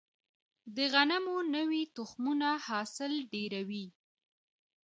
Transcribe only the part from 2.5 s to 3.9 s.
حاصل ډیروي.